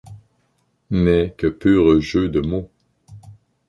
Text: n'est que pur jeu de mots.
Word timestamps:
n'est 0.89 1.35
que 1.37 1.45
pur 1.45 2.01
jeu 2.01 2.27
de 2.29 2.39
mots. 2.41 2.71